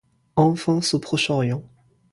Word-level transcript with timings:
Enfance 0.35 0.95
au 0.95 0.99
Proche-Orient. 0.99 1.63